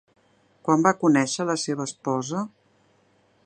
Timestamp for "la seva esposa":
1.49-2.45